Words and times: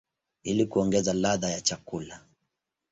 ili 0.43 0.65
kuongeza 0.65 1.13
ladha 1.13 1.49
ya 1.49 1.61
chakula. 1.61 2.21